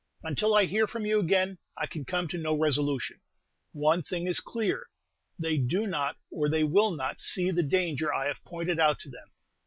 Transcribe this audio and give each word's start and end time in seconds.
Until 0.23 0.55
I 0.55 0.65
hear 0.65 0.87
from 0.87 1.05
you 1.05 1.19
again 1.19 1.59
I 1.77 1.85
can 1.85 2.05
come 2.05 2.27
to 2.29 2.37
no 2.39 2.55
resolution. 2.55 3.21
One 3.71 4.01
thing 4.01 4.25
is 4.25 4.39
clear, 4.39 4.87
they 5.37 5.59
do 5.59 5.85
not, 5.85 6.17
or 6.31 6.49
they 6.49 6.63
will 6.63 6.89
not, 6.89 7.19
see 7.19 7.51
the 7.51 7.61
danger 7.61 8.11
I 8.11 8.25
have 8.25 8.43
pointed 8.43 8.79
out 8.79 8.97
to 9.01 9.11
them. 9.11 9.29